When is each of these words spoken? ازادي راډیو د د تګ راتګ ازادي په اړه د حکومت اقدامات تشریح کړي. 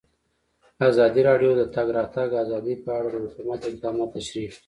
ازادي 0.89 1.21
راډیو 1.29 1.51
د 1.55 1.57
د 1.59 1.63
تګ 1.75 1.87
راتګ 1.97 2.29
ازادي 2.43 2.75
په 2.83 2.91
اړه 2.97 3.07
د 3.21 3.25
حکومت 3.31 3.59
اقدامات 3.65 4.09
تشریح 4.15 4.49
کړي. 4.53 4.59